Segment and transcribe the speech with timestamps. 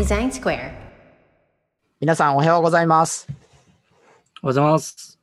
[0.00, 0.72] Design Square.
[2.00, 3.26] 皆さんおはようございます。
[3.28, 3.38] おはよ
[4.44, 5.20] うございます。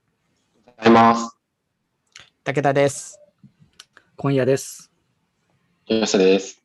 [0.78, 1.36] ございます。
[2.44, 3.20] 武田です。
[4.18, 4.92] 今夜です。
[5.88, 6.62] 吉田です。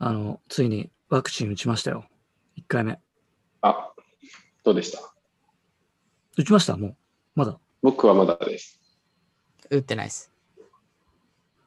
[0.00, 2.04] あの、ついにワクチン打ちましたよ。
[2.58, 2.98] 1回目。
[3.62, 3.92] あ、
[4.64, 4.98] どうでした？
[6.36, 6.76] 打ちました？
[6.76, 6.96] もう。
[7.36, 7.56] まだ？
[7.80, 8.80] 僕はまだです。
[9.70, 10.32] 打ってないです。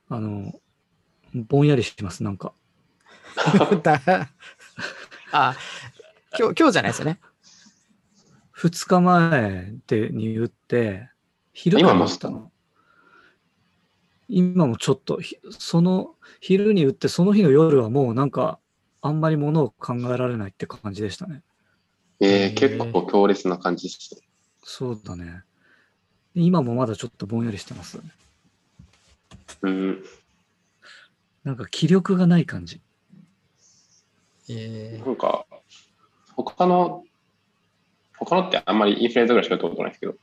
[0.10, 0.52] あの、
[1.34, 2.52] ぼんやりしてます、なんか。
[5.32, 5.56] だあ、
[6.38, 7.20] 今日、今日じゃないですよね。
[8.58, 11.10] 2日前でに打って、
[11.54, 12.52] 昼から今も打ったの。
[14.28, 18.60] 今もちょっと、ひその昼に打って、その日の夜はもうなんか、
[19.02, 21.44] あんまりものを考えられないって感じでしたね。
[22.20, 24.22] えー、結構強烈な感じですね。
[24.64, 25.44] そうだね。
[26.34, 28.00] 今もまだちょっとぼんやりしてます。
[29.62, 30.04] うん。
[31.44, 32.82] なんか気力がない感じ。
[34.50, 35.46] えなんか、
[36.36, 37.04] 他の、
[38.18, 40.16] 他のってあんまりインフルエンザぐらいしかやったことないですけど、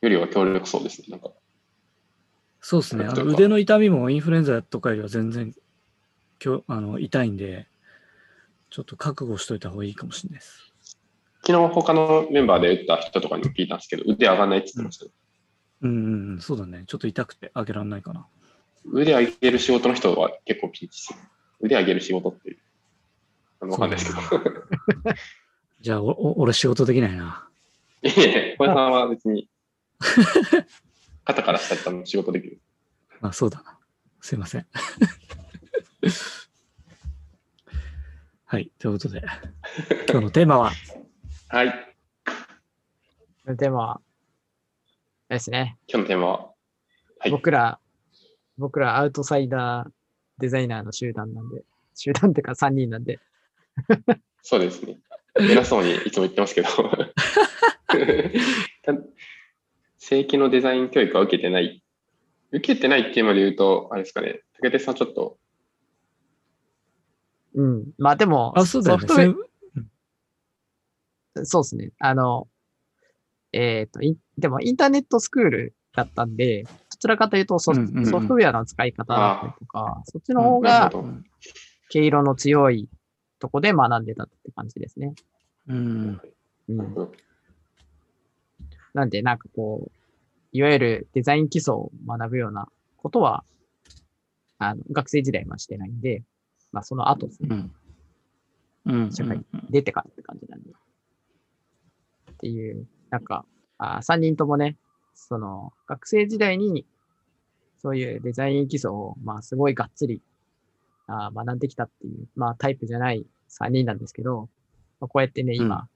[0.00, 1.08] よりは強力そうですね。
[1.10, 1.30] なんか、
[2.60, 3.04] そうですね。
[3.04, 5.54] あの腕の痛みもインフルエンザとかよりは全然
[6.38, 7.66] きょあの痛いんで、
[8.70, 10.72] ちょっと覚悟しといた方がいいかもしれないです。
[11.46, 15.10] 昨日他のメンバーで打った人とかにも聞いたんですけど、腕上がんないって言ってましたよ。
[15.82, 16.84] うんうんうん、そうだね。
[16.86, 18.26] ちょっと痛くて上げられないかな。
[18.84, 21.18] 腕上げる仕事の人は結構ピンチですよ。
[21.60, 22.58] 腕上げる仕事っていう。
[23.60, 24.44] あのわかんないですけど。
[25.80, 27.48] じゃあ、おお俺仕事できないな。
[28.02, 29.48] いえいえ、小林さんは別に、
[31.24, 32.60] 肩から下ったの仕事できる。
[33.20, 33.78] あ、そうだな。
[34.20, 34.66] すいません。
[38.44, 38.70] はい。
[38.78, 39.22] ということで、
[40.10, 40.72] 今日のテーマは、
[41.48, 41.94] はい。
[43.46, 44.00] ー、でも、あ
[45.28, 45.78] れですね。
[45.86, 46.38] 今日のテーマは、
[47.18, 47.30] はい。
[47.30, 47.78] 僕ら、
[48.58, 49.90] 僕らアウトサイダー
[50.38, 51.62] デザイナーの集団なんで、
[51.94, 53.20] 集団ってか3人なんで、
[54.42, 54.98] そうですね。
[55.38, 56.68] 偉そうにいつも言ってますけど。
[59.98, 61.82] 正規のデザイン教育は受けてない。
[62.52, 65.38] 受けてないっていうまで言うと、あれですかね、武田さんちょっと、
[67.54, 67.84] うん。
[67.98, 69.06] まあでも、あ、そうだよね。
[69.06, 69.34] ソフトウェ
[71.34, 71.90] せんそうですね。
[71.98, 72.48] あの、
[73.52, 77.78] えっ、と、いでもインターネットスクールだったんで、どちらかというとソフ,、
[78.28, 80.90] トウェアの使い方だったりとか、そっちの方が。
[81.92, 82.88] 毛色の強い
[83.40, 85.14] とこで学んでたって感じですね。
[85.66, 86.20] うん。
[86.68, 86.94] うん。
[88.94, 89.90] なんで、なんかこう、
[90.52, 93.44] いわゆるデザイン基礎を学ぶようなことは、
[94.58, 96.22] あの、学生時代はしてないんで、
[96.72, 97.72] まあその後ですね、うん。
[98.86, 99.12] うん。
[99.12, 100.70] 社会うんうん出てからって感じなんで。
[100.70, 103.44] っていう、なんか、
[103.78, 104.76] あ3人ともね、
[105.14, 106.86] その、学生時代に、
[107.78, 110.22] そういうデザイン基礎を、まあ、すごいがっつり、
[111.10, 114.48] あ学んできたっていう、まあ、タイプじゃない3人なんですけど、
[115.00, 115.88] まあ、こうやってね、今、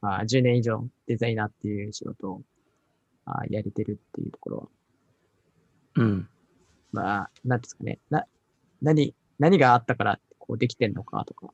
[0.00, 2.42] まあ、10年以上デザイナーっていう仕事を
[3.24, 4.66] あやれてるっていうところは、
[5.96, 6.28] うん。
[6.92, 8.26] まあ、なんですかね、な、
[8.82, 11.52] 何、何があったから、こうできてんのかとか、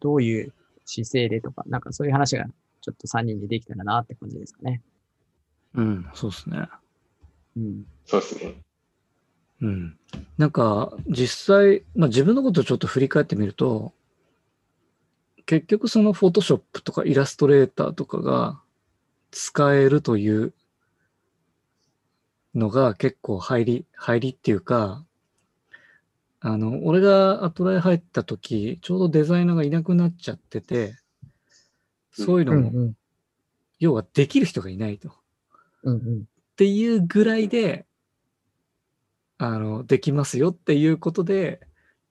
[0.00, 0.52] どういう
[0.84, 2.44] 姿勢でとか、なんかそういう話が
[2.80, 4.82] ちょっと3人でできたらなって感じですかね。
[5.74, 6.10] うん。
[6.14, 6.68] そうですね。
[7.56, 7.86] うん。
[8.04, 8.63] そうですね。
[9.60, 9.98] うん。
[10.38, 13.92] なんか、実際、まあ自分のことをちょっと振り返ってみると、
[15.46, 18.60] 結局そのフォトショップとかイラストレーターとかが
[19.30, 20.54] 使えるという
[22.54, 25.04] のが結構入り、入りっていうか、
[26.40, 30.94] あの、俺がアトライ入った時、ちょうどデザイナーがいなくなっちゃってて、
[32.12, 32.96] そういうのも、うん
[33.80, 35.12] 要はできる人がいないと。
[35.82, 35.94] うん。
[35.94, 37.84] うんっていうぐらいで、
[39.38, 41.60] あの、できますよっていうことで、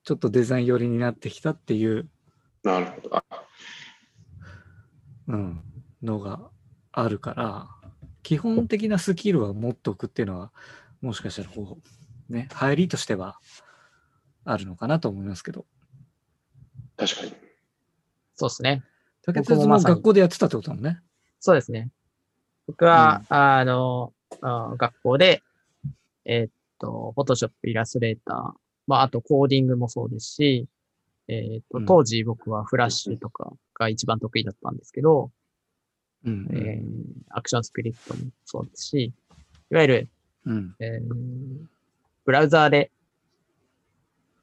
[0.04, 2.08] ちょっとデザイン寄りになってきたっていう、
[2.62, 3.16] なるほど。
[3.16, 3.24] あ
[5.28, 5.60] うん、
[6.02, 6.50] のが
[6.92, 7.68] あるから、
[8.22, 10.52] 基本的なスキルは持っておくっていうのは、
[11.00, 11.78] もしかしたらこ
[12.30, 13.38] う、ね、入りとしては
[14.44, 15.66] あるのかなと思いますけど。
[16.96, 17.34] 確かに。
[18.34, 18.82] そうですね。
[19.22, 21.00] 竹まさに学校でやってたってことだもんね。
[21.40, 21.90] そうですね。
[22.66, 25.42] 僕は、あの、あ学校で、
[26.24, 28.52] えーっと、フォトショップ、イラストレーター、
[28.86, 30.66] まあ、あとコーディングもそうですし、
[31.28, 35.30] えーっとうん、当時僕はフラッシュとかが一番得意だったんですけど、
[36.24, 36.84] うん、えー
[37.30, 39.12] アクションスクリプトもそうですし、
[39.70, 40.08] いわゆる、
[40.46, 41.66] うん、えー
[42.24, 42.90] ブラウザーで、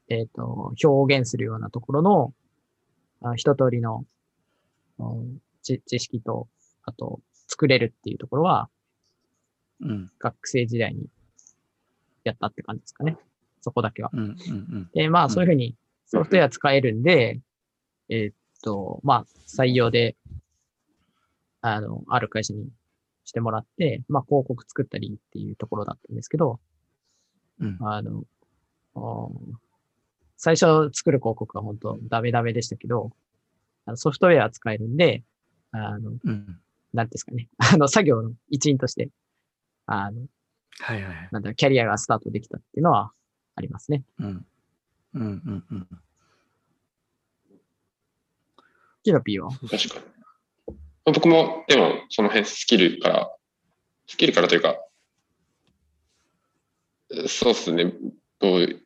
[0.08, 2.34] えっ、と、表現するようなところの、
[3.22, 4.04] あ一通りの、
[4.98, 6.48] うん知知識と、
[6.84, 8.68] あと、作れるっていうところは、
[9.80, 11.06] うん、学生時代に
[12.24, 13.16] やったって感じですかね。
[13.60, 14.10] そこだけは。
[14.12, 15.76] うん、うん、で、まあ、そういうふうに
[16.06, 17.40] ソフトウェア使えるんで、
[18.08, 20.16] えーっと、まあ、採用で、
[21.60, 22.68] あの、ある会社に
[23.24, 26.58] してもらって、まあ、広告作ったりっていうところだったんですけど、
[27.60, 27.78] うん。
[27.80, 28.24] あの、
[30.36, 33.12] 最初作る広告は本当ダメダメでしたけど、
[33.94, 35.22] ソフトウェア使えるんで、
[35.70, 36.60] あの、うん。
[36.92, 39.08] なんですかね、あの、作業の一員として、
[39.86, 40.26] あの、
[40.80, 41.28] はいはいはい。
[41.30, 43.12] なんだろうキャリアがスタートできたっていうのは
[43.54, 44.04] ありますね。
[44.18, 44.46] うん。
[45.14, 45.88] うんうんうん。
[49.04, 49.50] キノピーは？
[49.50, 50.76] 確かに。
[51.04, 53.36] 僕も、でも、その辺スキルから、
[54.06, 54.76] スキルからというか、
[57.26, 57.92] そうですね、
[58.38, 58.80] どう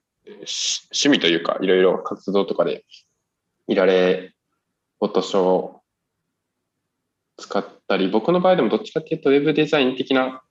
[0.47, 2.87] し趣味というか、いろいろ活動とかで、
[3.69, 4.33] いられ、
[4.99, 5.83] フォトショーを
[7.37, 10.43] 使ったり、僕の場合でもどっちかっていうと、ウェブデザイン的な、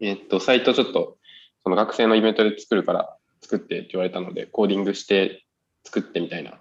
[0.00, 1.18] えっと、サイトちょっと、
[1.62, 5.44] その学生のイベントで作るから作ってって言われたので、コーディングして
[5.84, 6.60] 作ってみたいな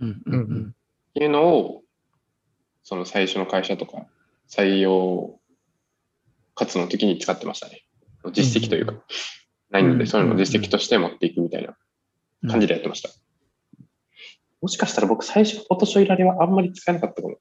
[0.00, 0.68] うんううんうんん。
[0.70, 0.72] っ
[1.14, 1.82] ていうのを、
[2.82, 4.06] その最初の会社とか、
[4.48, 5.40] 採用
[6.54, 7.82] 活動の時に使ってましたね。
[8.32, 8.94] 実績というか、
[9.70, 11.76] ないので、うんそういうのを実績として持っていくみたいな
[12.42, 12.50] うん。
[12.50, 13.10] 感じでやってました。
[14.60, 17.36] もしかしたら僕、最初、フォトショーいられはあんまり使えなかったかも。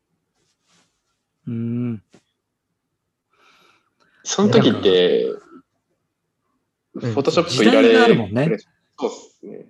[1.48, 2.04] うん。
[4.24, 5.26] その時って、
[6.98, 8.58] んフォトショップいられ、時代があるもんね
[9.00, 9.66] そうですね。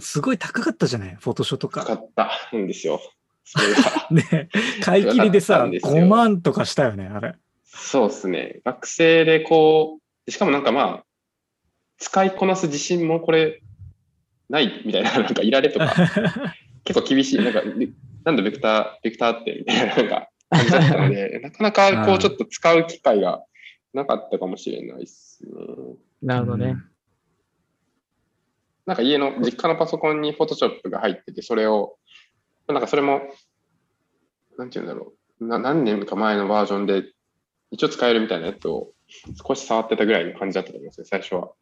[0.00, 1.82] すごい高かったじゃない、フォトショーとか。
[1.82, 3.00] 使ったんですよ。
[3.44, 4.08] それが。
[4.10, 4.48] ね、
[4.82, 7.34] 買い切りでさ、ですよ5万とかしたよね、あれ。
[7.64, 8.60] そうですね。
[8.64, 11.04] 学生でこう、しかもなんかまあ、
[11.98, 13.62] 使いこなす自信もこれ、
[14.48, 15.94] ないみたいな、なんかいられとか、
[16.84, 17.62] 結構厳しい、なんか、
[18.24, 23.44] なんでベクター、ベクターって、みたいな、なんか、感じだったので、 なかなかこうちょっと使う機会が
[23.92, 25.50] なかったかもしれないですね。
[26.22, 26.76] なるほどね。
[28.86, 31.96] なんか家の、実家のパソコンにフォトショップが入ってて、それを、
[32.68, 33.22] なんかそれも、
[34.58, 37.04] なんていうんだろう、な何年か前のバージョンで、
[37.70, 38.92] 一応使えるみたいなやつを
[39.46, 41.52] 少し触ってたぐらいの感じだったと思いますね、最初は。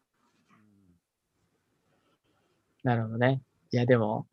[2.83, 3.41] なるほどね。
[3.71, 4.27] いや、でも、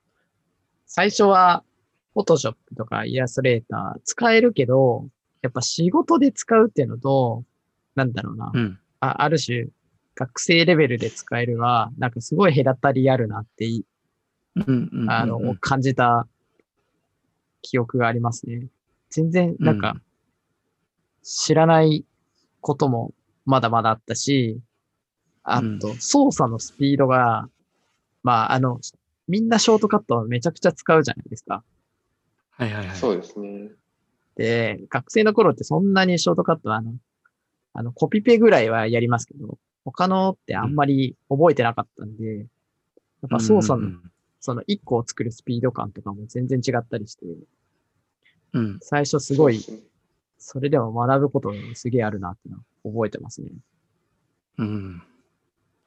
[0.86, 1.62] 最初は、
[2.14, 5.08] フォトショップとかイラストレーター使えるけど、
[5.42, 7.44] やっぱ仕事で使うっていうのと、
[7.94, 8.50] なんだろうな。
[8.52, 8.78] うん。
[9.00, 9.68] あある種、
[10.14, 13.84] 学生レベルで使えるは、なんかすごい隔たりあるなってい、
[15.08, 16.26] あの、感じた
[17.62, 18.66] 記憶がありますね。
[19.08, 19.96] 全然、なんか、
[21.22, 22.04] 知らない
[22.60, 23.14] ことも
[23.46, 24.60] まだまだあったし、
[25.42, 27.48] あうんと、操作のスピードが、
[28.22, 28.80] まあ、あの、
[29.26, 31.62] みんなショートカットをめちゃくちゃ使うじゃないですか。
[32.60, 32.96] はいはいはい。
[32.96, 33.70] そうですね。
[34.36, 36.92] で、学生の頃ってそんなにショートカットはあの、
[37.72, 42.48] あの、コピペぐらいはやりますけど、他のってあんまり覚えてなかったんで、やっ
[43.30, 44.02] ぱ操作の、うん
[44.42, 48.78] その1個を作るスピード感とかも全然違ったりして、うんうん。
[48.80, 49.62] 最初すごい
[50.38, 53.50] それでも学ぶことがすげえあるなっていうのは覚えてますね。
[54.56, 55.02] うん。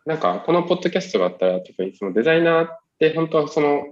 [0.06, 3.84] なんか、このポッドキャストがあったら、特にそのデザイナーって本当はその、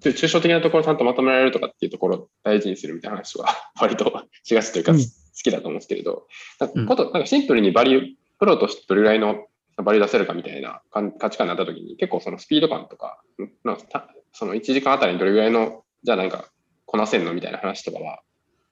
[0.00, 3.46] 抽象的なところをちゃんとまとめられるとかっていうところを大事にするみたいな話は
[3.80, 4.12] 割と
[4.42, 4.98] しがちというか、うん。
[4.98, 5.04] 好
[5.44, 6.26] きだと思うんですけれど、
[6.60, 9.46] うんかことなんかシンプルにバリュー、プロとしてどれぐらいの
[9.82, 13.22] バリュー出せるかみたいな感価値観になったときに、結構そのスピード感とか、
[13.64, 16.50] なんかたその1時間あたりにどれぐらいの、じゃあなんか
[16.84, 18.20] こなせんのみたいな話とかは、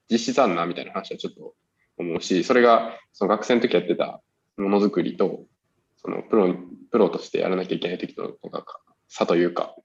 [0.09, 1.55] 実質あんなみたいな話はちょっと
[1.97, 4.21] 思うし、それがその学生の時やってた
[4.57, 5.45] ものづくりと、
[5.97, 6.55] そのプロ、
[6.91, 8.29] プロとしてやらなきゃいけない時との
[9.07, 9.75] 差というか、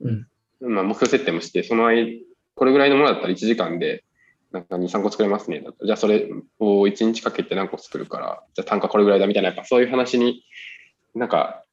[0.00, 0.26] うん
[0.68, 2.20] まあ目標設定もして、その間、
[2.54, 4.04] これぐらいのものだったら1時間で、
[4.52, 5.64] なんか2、3個作れますね。
[5.84, 6.28] じゃあそれ
[6.58, 10.44] を1日かけて何個作るから、じゃあ単価これぐらいだみたいな、やっぱそういう話に、
[11.14, 11.64] なんか、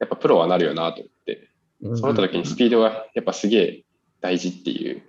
[0.00, 1.48] やっぱプロはなるよなと思って、
[1.80, 3.84] うんそうなった時にスピードがやっぱすげえ
[4.20, 5.02] 大事っていう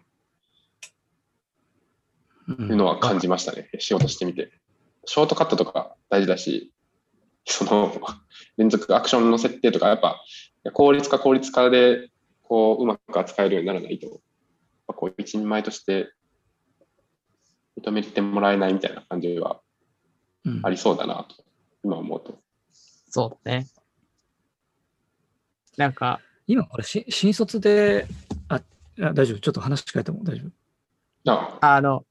[2.48, 3.70] うんのは感じましたね。
[3.80, 4.52] 仕事してみて。
[5.06, 6.72] ショートカットとか大事だし、
[7.46, 7.92] その
[8.58, 10.22] 連続アクションの設定とか、やっぱ
[10.74, 12.10] 効率化効率化で
[12.50, 14.20] こううまく扱えるようにならないと、
[14.88, 16.12] こう一人前として
[17.80, 19.62] 認めてもらえないみたいな感じは
[20.44, 21.46] うんありそうだなと、
[21.84, 22.42] 今思うと。
[23.08, 23.68] そうだね。
[25.78, 28.06] なんか、今、これ、し新卒で、
[28.50, 28.56] あ、
[29.02, 29.40] あ大丈夫？
[29.40, 30.46] ちょっと話変えても大丈
[31.26, 31.32] 夫？
[31.32, 32.06] あああの、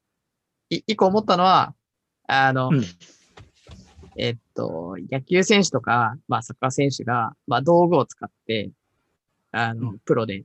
[0.69, 1.75] い一個思ったのは、
[2.27, 2.83] あの、うん
[4.17, 8.71] えっと、野球選手とか、まあ、サッカー選手が、まあ、道具を使って、
[9.51, 9.99] あの、うん。
[9.99, 10.43] プロで、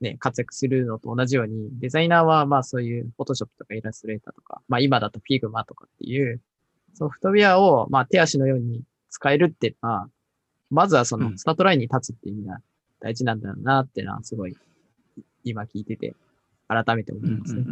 [0.00, 6.40] ね、活躍するのと同じように、デザイナーは、まあ、そういう、フォトショップとかイラストレーターとか、まあ、今だと Figma とかっていう、
[6.94, 10.08] ソフトウェアを、まあ、手足のように使えるっていうのは、
[10.70, 11.38] まずはそうの、ん。
[11.38, 12.60] スタートラインに立つっていう意味が
[13.00, 14.56] 大事なんだろうなっていうのは、すごい、
[15.44, 16.14] 今聞いてて、
[16.68, 17.64] 改めて思いますね。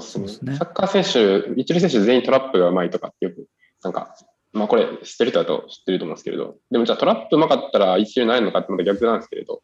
[0.00, 0.56] そうですね。
[0.56, 3.46] サッカー選手、一流選手全員トラップが上手いとかってよく、
[3.82, 4.16] なんか、
[4.52, 9.62] まあこれ知ってる人だと知ってると思うんですけれど、でもじゃあトラップ上手かったら一流になれるのかってまた逆なんですけれど、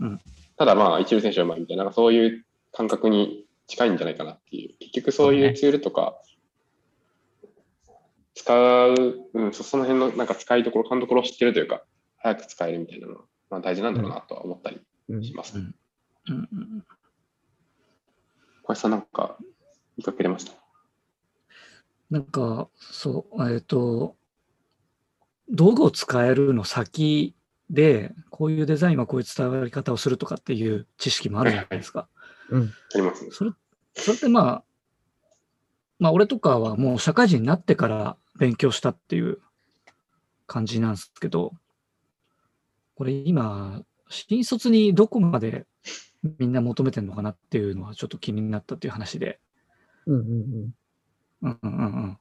[0.00, 0.20] うん。
[0.56, 6.16] ただまあ一流選手は上手いみたいな、なんかそういう感覚に近いんじゃないかなっていう、結局そういうツールとか、
[8.34, 8.94] 使う、
[9.34, 11.82] うん、そその辺のなんか使いどころ、勘どころを知ってるというか、
[12.18, 13.20] 早く使えるみたいなのは、
[13.50, 15.24] まあ、大事なんだろうなとは思ったりうん。
[15.24, 15.58] します。
[15.58, 15.74] うん。
[16.28, 16.84] うんうん
[18.62, 19.36] 小林さんなんか
[19.96, 20.52] 見かけれました？
[22.10, 24.16] なんか、そう、えっ、と、
[25.50, 27.34] 道具を使えるの先
[27.70, 32.08] で、こういうデザインはこういう伝わり方をするとかっていう知識もあるじゃないですか。
[32.50, 32.72] うん。
[32.94, 33.30] ありますね。
[33.32, 33.50] それ、
[33.94, 34.64] それってまあ、
[35.98, 39.38] まあ、俺とかはもう社会人になってから勉強したっていう
[40.46, 41.52] 感じなんですけど、
[42.94, 45.66] これ今、新卒にどこまで
[46.38, 49.40] みんな求めてるのかなっていうのはちょっと気になったっていう話で。
[50.06, 50.74] うんうんうん。
[51.42, 52.12] うんうんうんうん。
[52.12, 52.18] っ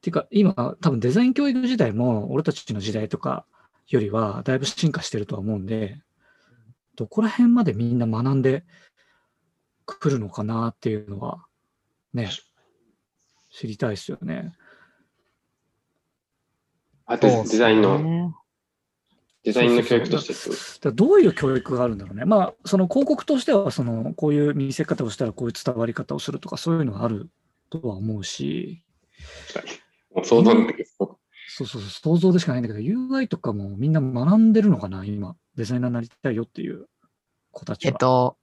[0.00, 3.44] ていうか、今、多分デザイン教育時代も、俺たちの時代とか
[3.88, 6.00] よりは、だいぶ進化してるとは思うんで、
[6.96, 8.64] どこら辺までみんな学んで
[9.86, 11.44] くるのかなっていうのは、
[12.12, 12.30] ね、
[13.50, 14.52] 知りたいですよね。
[17.06, 18.34] あデそうっすねデザインの、
[19.42, 22.24] デザインの教育としてそどういう教育があるんだろうね。
[22.24, 27.30] まあ、その広告としては、その、こういう見せ方をしたらこういう伝わり方をするとか、そういうのがある
[27.70, 28.82] とは思うし、
[29.52, 29.89] 確かに。
[30.14, 35.36] もう想像なんだけど、そうそうそう、想像でしかないんだけど、UI とかもみんな学んでるのかな、今。
[35.56, 36.86] デザイナーになりたいよっていう
[37.52, 37.90] 子たちは。
[37.90, 38.36] えっと、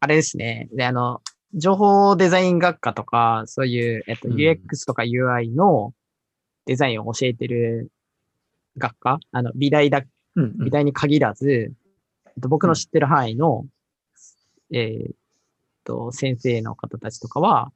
[0.00, 0.68] あれですね。
[0.72, 1.20] で、あの、
[1.54, 5.92] 情報デザイン学科とか、そういう、えっと、うん UX とか UI の
[6.64, 7.90] デザインを教えてる
[8.76, 10.02] 学科、あの、美大だ、
[10.34, 13.66] うんうん美大に限らず、えっと、僕の知ってる範囲の、
[14.72, 15.14] えーっ
[15.84, 17.72] と、先生の方たちとかは、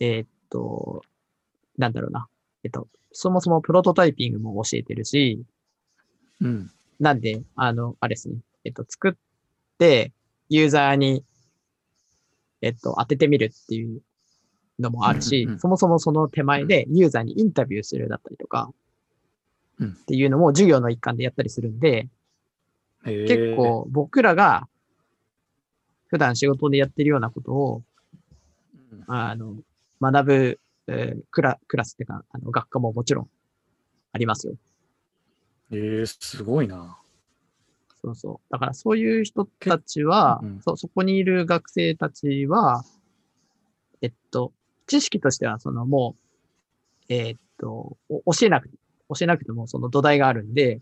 [0.00, 1.02] えーっと、
[1.78, 2.28] なんだろうな。
[2.64, 5.42] えっと、そもそもプロトタイピングも教えてるし、
[6.40, 6.70] うん。
[7.00, 8.36] なんで、あの、あれですね。
[8.64, 9.12] えっと、作っ
[9.78, 10.12] て、
[10.48, 11.24] ユーザーに、
[12.60, 14.02] えっと、当ててみるっていう
[14.78, 15.60] のもあるし、うんうんうん。
[15.60, 18.70] そもそもその手前でユーザーにインタビューするだったりとか、
[19.78, 19.88] うん。
[19.90, 22.08] っていうのも授業の一環でやったりするんで、
[23.04, 24.68] 結、構僕らが
[26.06, 27.82] 普段仕事でやってるようなことを、
[28.92, 29.04] うん。
[29.06, 29.56] あの、
[30.00, 33.28] 学ぶ、えークラクラスっていうか、あの学科ももちろん
[34.12, 34.54] ありますよ。
[35.70, 36.98] えー、すごいな。
[38.02, 38.52] そうそう。
[38.52, 42.84] だからそういう人たちは、うんそ、そこにいる学生たちは、
[44.02, 44.52] えっと、
[44.86, 46.16] 知識としては、そのも
[47.08, 48.76] う、えっと、お教えなくて、
[49.08, 50.80] 教えなくてもその土台があるんで、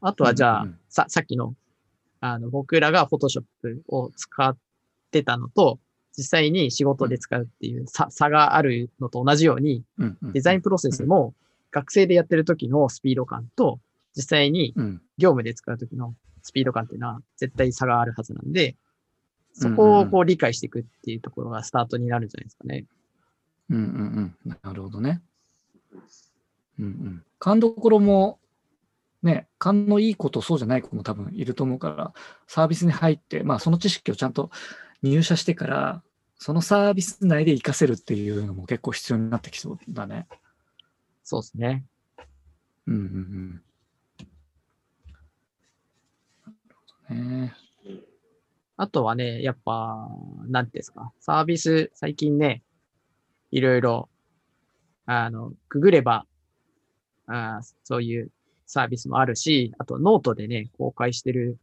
[0.00, 1.54] あとはじゃあ、うんうんうんさ、さっきの、
[2.20, 3.44] あの、僕らが Photoshop
[3.88, 4.56] を使っ
[5.10, 5.78] てたのと、
[6.16, 9.84] 実際に仕事で使うっていう差差があるのと同じように、
[10.22, 11.34] デザインプロセスも
[11.70, 13.78] 学生でやってる時のスピード感と、
[14.16, 18.76] 実際にうん業務で使うときのスピード感っていうのは絶対差があるはずなんで、
[19.52, 22.84] そこうんをこう理解していくっていうところがスタートになるんじゃないですかね。
[23.70, 24.58] うんうんうん。
[24.62, 25.20] なるほどね。
[26.78, 27.24] うんうん。
[27.38, 28.38] 勘どころも、
[29.22, 32.12] ね、勘のいい子とそうじゃない子も多分いると思うから、
[32.46, 34.50] サービスに入って、まあその知識をちゃんと
[35.02, 36.02] 入社してから、
[36.36, 40.28] そのサービス内で活かせるっていうのも結構必要になってきそうだね。
[41.24, 41.84] そうですね。
[42.86, 43.50] うんうんうん。
[46.46, 46.74] なる
[47.08, 47.54] ほどね。
[48.76, 50.08] あとはね、やっぱ、
[50.46, 52.62] なんですか、サービス、最近ね、
[53.50, 54.08] いろいろ、
[55.06, 56.26] あの、ググれば、
[57.26, 58.30] あーそういう
[58.66, 61.58] サービスもあるし、あとノートでね、公開してる、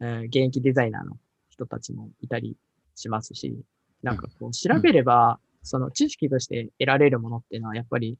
[0.00, 1.18] えー現役デザイナーの
[1.60, 2.56] 人たちもいたり
[2.94, 3.62] しますし、
[4.02, 8.18] なんかこう、調べれば、その知識として得られるものっていうのは、やっぱり、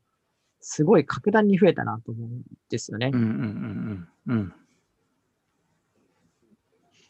[0.61, 3.11] すごい格段に増えたなと思うんですよね。
[3.15, 4.37] うんうんうんうん。
[4.37, 4.53] うん。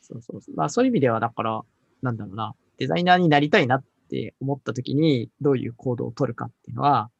[0.02, 0.54] そうそうそう。
[0.56, 1.62] まあそういう意味では、だから、
[2.02, 7.10] なんだろうな、デザイナーになりたいなって思った時に、どういう行動を取るかっていうのは、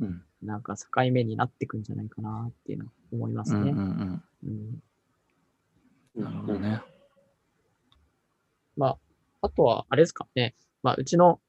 [0.00, 3.58] うんなんか境目になってくんじゃないかなっていうのは思いますね。
[3.58, 4.22] うんうんうん。
[4.44, 4.82] うん
[6.16, 6.82] なるほどね。
[8.76, 8.98] まあ、
[9.42, 10.54] あとは、あれですかね。
[10.82, 11.40] まあ、うちの、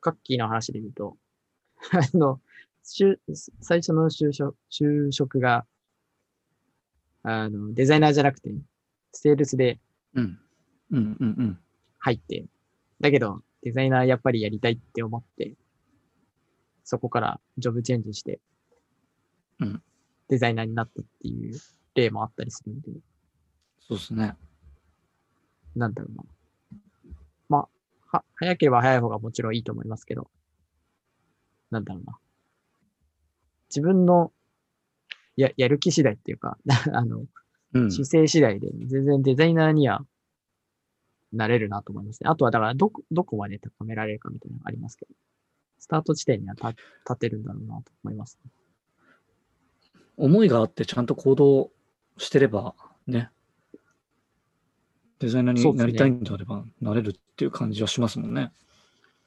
[0.00, 1.16] カッキーの話で言うと、
[1.92, 2.40] あの、
[2.84, 3.18] 就
[3.60, 5.66] 最初の就職、就職が、
[7.22, 8.54] あの、デザイナーじゃなくて、
[9.12, 9.78] セールスで
[10.14, 10.40] うん。
[10.90, 11.60] うんうんうん。
[11.98, 12.46] 入って、
[13.00, 15.54] だけど、デザイナーやっぱりやりたいって思って、
[16.84, 18.40] そこからジョブチェンジして、
[19.58, 19.82] うん
[20.28, 21.58] デザイナーになったっていう
[21.96, 22.92] 例もあったりするんで、
[23.80, 24.36] そうですね。
[25.76, 26.24] なんだろうな。
[27.48, 27.68] ま
[28.12, 30.30] あ、は、早ければ早い方がもちろんいいと思いますけど、
[31.70, 32.18] なんだろうな。
[33.68, 34.32] 自分の
[35.36, 36.58] や、やる気次第っていうか、
[36.92, 37.24] あの、
[37.72, 37.90] うん。
[37.90, 40.04] 姿勢次第で全然デザイナーには
[41.32, 42.28] なれるなと思いますね。
[42.28, 45.14] あとはだからどこ、どこまで高められるかみたいなのがありますけど、
[45.78, 48.50] スタート地点には立立てるんだろうなと思います、ね。
[50.16, 51.70] 思いがあってちゃんと行動
[52.18, 52.74] してれば
[53.06, 53.30] ね、
[55.20, 58.52] デザイナーになりたいんであればなれるっていう感じはしますもんね。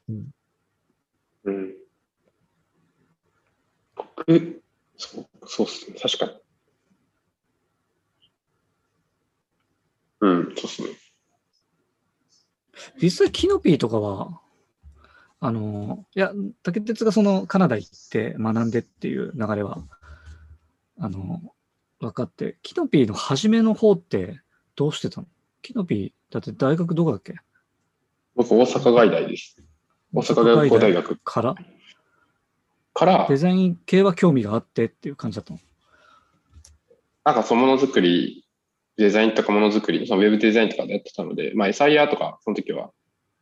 [0.10, 0.34] うん。
[3.96, 4.64] 僕、
[4.98, 5.98] そう、そうっすね。
[6.02, 6.32] 確かに。
[10.22, 10.90] うん、そうっすね。
[13.02, 14.42] 実際キノピーとかは、
[15.40, 16.34] あの、いや、
[16.64, 19.84] 竹鉄がそのカナダ行って学んでっていう流れは、
[20.98, 21.54] あの、
[22.00, 24.42] 分かって、キノピーの初めの方って
[24.76, 25.28] どうしてたの？
[25.64, 27.36] キノピー、だって大学どこだっけ？
[28.36, 29.56] 僕、大阪外大です。
[30.14, 31.16] 大阪外交大学。
[31.16, 31.56] から？
[32.94, 33.26] から。
[33.30, 35.60] デ、ザイン系は興味があってっていう感じだったの？
[37.24, 38.46] なんかそのものづくり、
[38.98, 42.92] デザインとかものづくり、そのウェブデザインとかでやってたので、まあ SIR とか、その時は、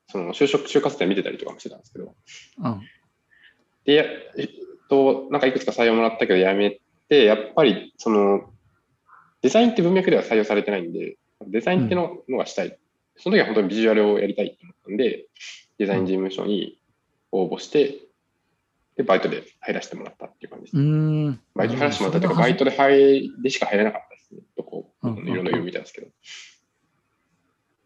[0.08, 2.14] その就職、就活で見てたりとかもしてたんですけど、
[2.60, 2.82] うん。
[3.84, 4.04] で、や
[4.38, 4.50] えっ
[4.90, 8.54] と、なんかいくつか採用もらったけどやめて、やっぱりその、
[9.42, 12.78] デザインって文脈では採用されてないんで、デザインってののがしたい。
[13.18, 15.26] その時は本当にビジュアルをやりたいと思ったんで、
[15.78, 16.80] デザイン事務所に
[17.32, 18.00] 応募して、
[18.96, 20.78] で、バイトで入らせてもらったっていう感じです。
[20.78, 21.40] うーん。
[21.56, 24.42] バイトで入らせてもらったっていうか、バイトで入でしか入れなかったですね。
[24.58, 26.08] どこ、いろんな色見たんですけど。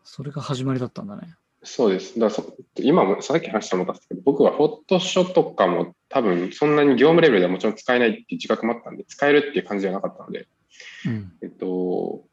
[0.04, 1.36] それが始まりだったんだね。
[1.64, 2.20] そうです。
[2.20, 10.48] だからそ今もさっき話したのかですけど、僕はフォトショーとかも多分そんなに業務レベルではもちろん使えないっていう自覚もあったんで、使えるっていう感じじゃなかったので、
[11.08, 11.34] うん。
[11.42, 12.24] えっと、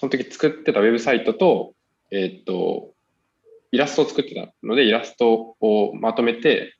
[0.00, 1.74] その時作ってたウェブサイトと、
[2.10, 2.94] えっと、
[3.70, 6.74] イラストを作ってたので、イラストをまとめて、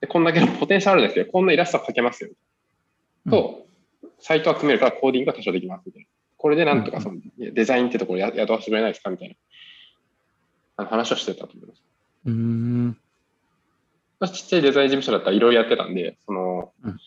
[0.00, 2.30] でこんだけの ポテンシャルあるんですけど、こんなイラストは描けますよ。
[3.30, 3.68] と、
[4.18, 6.08] サイトは組めるからコーディングが多少できますみたいな。
[6.38, 9.34] これでなんとかそのデザインってところや雇わせてくれないですかみたいな
[10.78, 11.84] あの話をしてたと思います。
[12.24, 12.88] うーん。
[14.18, 16.98] まあちっちゃいデザイン事務所だったらいろいろやってたんで、その、うん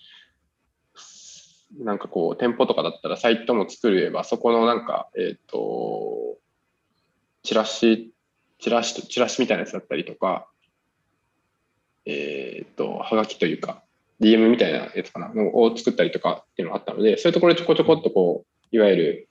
[1.78, 6.38] なんかこう、店舗とかだったらサイトも作れば、そこのなんか、えっ、と、
[7.44, 8.12] チラシ、
[8.60, 10.50] チラシと、チラシみたいなやつだったりとか、
[12.06, 13.84] えっ、と、はがきというか、
[14.20, 19.30] DM みたいなやつかな、を作ったりとかっていうのがあったので、そういうところでちょこちょこっとこう、いわゆる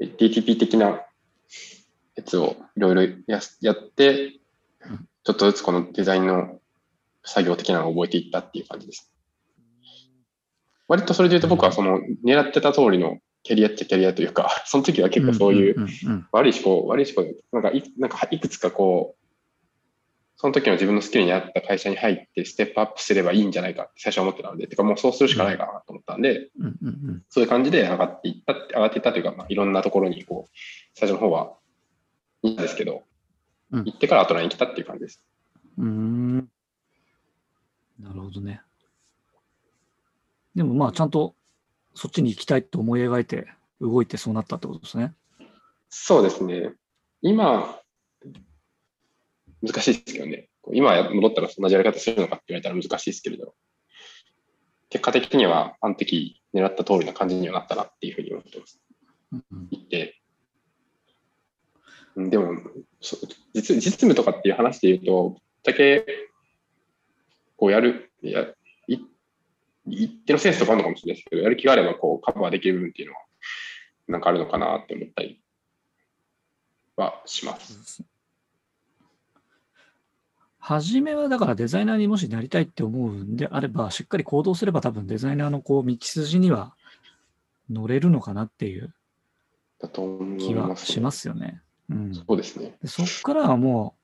[0.00, 1.02] DTP 的な
[2.16, 4.32] やつをいろいろややって、
[5.24, 6.60] ちょっとずつこのデザインの
[7.24, 9.09] 作業的なのを覚えていったっていう感じです。
[10.90, 15.76] 割とそれで言うと僕はその狙ってた通りのキャリアっちゃキャリアというか、 その時は結構そういう
[16.32, 19.26] 悪い思考、悪い思考で、なんかいなんかいくつかこう、
[20.34, 26.50] その時の自分のスキルに合った会社に入ってステップアップすればいいんじゃないかって最初は思ってたので、てかもうそうするしかないかなと思ったんで、
[27.28, 30.50] そういう感じで上がっていったって、上がっていったというか、まあ、いろんなところにこう、
[30.94, 31.56] 最初の方は、
[32.42, 33.04] いいんですけど、
[33.70, 35.22] うん行ってからアトラに来たっていう感じです。
[35.78, 36.50] うーん。
[38.00, 38.62] なるほどね。
[40.54, 41.34] でもまあちゃんと
[41.94, 43.48] そっちに行きたいと思い描いて
[43.80, 45.14] 動いてそうなったってことですね。
[45.88, 46.72] そうですね。
[47.22, 47.80] 今、
[49.62, 50.48] 難しいですけどね。
[50.72, 53.54] 今戻ったら同じやり方するのかって言われたら難しいですけれど、
[54.88, 58.80] 結果的にはあの時狙った通りな感じにはなったなっていうふうに思ってます。
[59.32, 60.16] うんうん行って。
[62.16, 62.54] うんでも、
[63.00, 63.16] そ
[63.54, 66.06] 実実務とかっていう話で言うと、ぶっちゃけ、
[67.56, 68.54] こうやる、いや、い
[69.86, 73.20] 一定のセンスとかあるのかもしれないですけど、やる気があればこうカバーできる部分っていうのは、
[74.08, 75.40] なんかあるのかなって思ったり
[76.96, 78.04] はします。
[80.58, 86.74] 初めはだからデザイナーにもしなりたいって思うんであれば、しっかり行動すれば多分デザイナーのこう道筋には
[87.70, 88.92] 乗れるのかなっていう
[90.38, 91.62] 気はしますよね。
[91.88, 92.76] うん、そうですね。
[92.82, 93.94] でそっからはも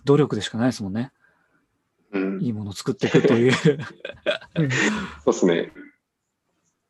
[0.00, 1.12] う努力でしかないですもんね。
[2.12, 2.40] うん。
[2.42, 3.52] いいものを作っていくっていう。
[3.62, 3.78] そう
[5.26, 5.72] ですね。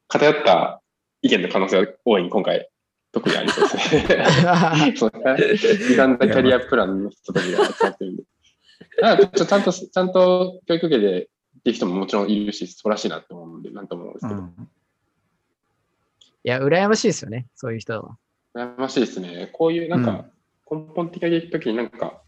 [0.09, 0.83] 偏った
[1.22, 2.68] 意見の可能性は大いに今回、
[3.12, 4.94] 特にありそう ですね。
[4.96, 8.22] そう歪んだキャリアプランの人たちが集まってるんで。
[8.24, 14.70] ちゃんと、ちゃんと教育受けてっていう人ももちろんいるし、素晴らしいなって思うんで、なんとも思うんですけど、うん
[16.44, 18.16] いや、羨ましいですよね、そういう人は。
[18.54, 19.50] 悩ましいですね。
[19.52, 20.26] こういうなんか、
[20.70, 22.22] 根本的な時になんか、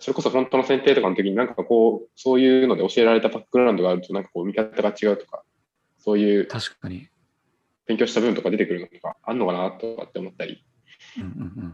[0.00, 5.42] それこそ本当の選定とかの時になんかこう、そういうので教えられたバックグラウンドがあると、なんかこう見方が違うとか、
[5.98, 7.08] そういう確かに。
[7.86, 10.62] 勉強した部分とか出てくるのとかあんのかなとかって思ったり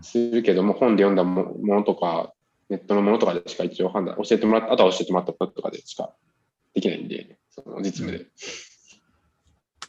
[0.00, 2.32] するけども、本で読んだもものとか、
[2.70, 6.14] ネットのものとかでしか一応判断、教えてもらった、あとは教えてもらったこととかでしか
[6.72, 8.26] できないんで、その実務で。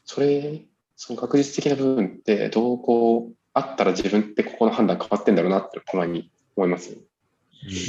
[0.04, 0.62] それ、
[0.96, 6.98] その確実的な部分って、どうこう、あったら自分ってここの判断変わってんだろうなってたまに思いますよ。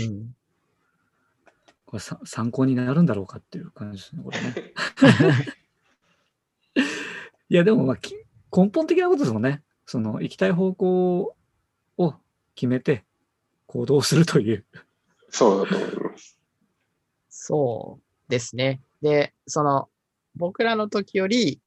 [0.09, 0.36] うん。
[1.97, 4.75] これさ参考になるんだろうかっていう感じですね、これね。
[7.49, 8.15] いや、でも、まあ、き
[8.55, 9.63] 根本的なことですもんね。
[9.87, 11.35] その、行きたい方向
[11.97, 12.15] を
[12.55, 13.07] 決めて
[13.67, 14.67] 行動するという。
[15.31, 16.39] そうだと思います。
[17.31, 18.83] そうですね。
[19.01, 19.89] で、その、
[20.35, 21.63] 僕らの時より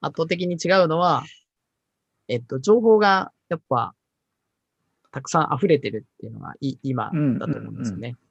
[0.00, 1.24] 圧倒的に違うのは、
[2.28, 3.94] えっと、情報がやっぱ、
[5.10, 8.08] たくさん溢れてるっていうのがい今だと思うんですよね。
[8.08, 8.27] うんだから、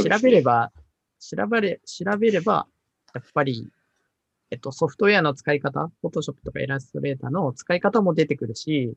[0.00, 0.72] うですねべれば、
[1.20, 2.66] 調べれ、調べれば、
[3.14, 3.68] やっぱり、
[4.50, 8.94] えっと、ソフトウェアの使い方、Photoshop とか Illustrator の使い方も出てくるし、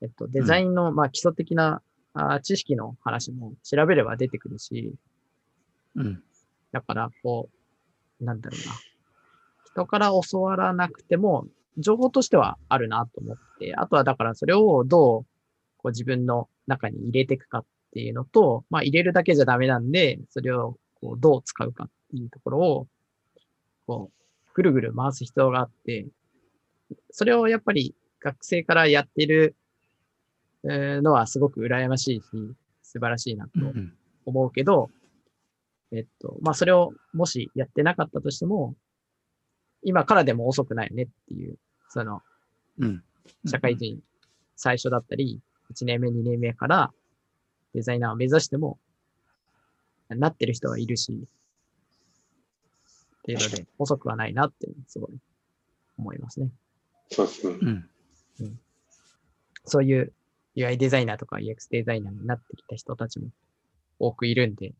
[0.00, 1.82] えっと、デザインの、まあ、基礎的な
[2.14, 4.94] あ知識の話も調べれば出てくるし、
[5.94, 6.22] うん。
[6.72, 7.48] だから、こ
[8.20, 8.74] う、なんだろうな。
[9.66, 15.26] 人から教わらなくても、情報としてはあるなと思って、あとはだからそれをどう、
[15.76, 22.86] こう自分の中に入れていくかっていうのと、まあ入れるだけじゃダメなんで、それをこうどう使うかっていうところを、
[23.86, 26.06] こう、ぐるぐる回す必要があって、
[27.10, 29.54] それをやっぱり学生からやってる
[30.64, 32.26] えーのはすごく羨ましいし、
[32.82, 33.92] 素晴らしいなとうん
[34.26, 34.90] 思うけど、
[35.90, 38.74] えっと、まあ、それをもしやってなかったとしても、
[39.82, 42.20] 今からでも遅くないよねっていう、その、
[42.78, 43.02] うん。
[43.46, 44.00] 社会人
[44.56, 45.40] 最初だったり、
[45.72, 46.92] 1年目、2年目から
[47.74, 48.78] デザイナーを目指しても、
[50.08, 51.16] なってる人はいるし、っ
[53.22, 55.10] ていうので、遅くはないなって、すごい
[55.98, 56.50] 思いますね。
[57.10, 57.84] そうですね。
[58.40, 58.60] うん。
[59.64, 60.12] そういう
[60.56, 63.28] UI デザイナーとか UX デザイナーになってきた人たちも
[63.98, 64.72] 多くいるんで、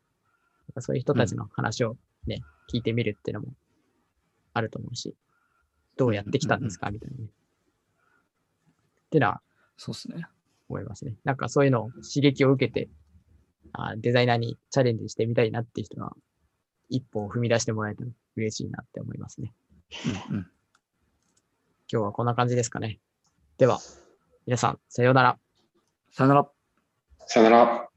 [0.81, 1.97] そういう人たちの話を
[2.27, 2.41] ね、
[2.73, 3.49] 聞いてみるっていうのも
[4.55, 5.15] あると思うし、
[5.97, 7.25] どうやってきたんですかみたいなね。
[7.25, 7.29] っ
[9.11, 9.41] ていうのは
[9.77, 10.27] そうですね。
[10.69, 11.15] 思いますね。
[11.25, 12.89] なんかそういうのを刺激を受けて、
[13.73, 16.13] あデザイナーにチャレンジしてみたいなっていう人は、
[16.89, 19.53] 一歩を踏み出してもらえたら嬉しいなって思いますね。
[20.31, 20.47] うんうん。
[21.91, 22.99] 今日はこんな感じですかね。
[23.59, 23.79] では、
[24.47, 25.39] 皆さん、さようなら。
[26.11, 26.49] さよなら。
[27.27, 27.88] さよなら。